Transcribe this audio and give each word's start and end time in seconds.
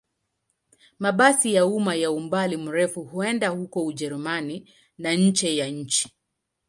Mabasi 0.99 1.53
ya 1.53 1.65
umma 1.65 1.95
ya 1.95 2.11
umbali 2.11 2.57
mrefu 2.57 3.03
huenda 3.03 3.47
huko 3.49 3.85
Ujerumani 3.85 4.69
na 4.97 5.13
nje 5.13 5.55
ya 5.57 5.67
nchi. 5.67 6.11